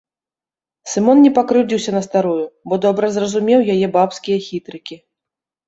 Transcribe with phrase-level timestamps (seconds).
[0.93, 5.03] Сымон не пакрыўдзіўся на старую, бо добра зразумеў яе бабскія хітрыкі.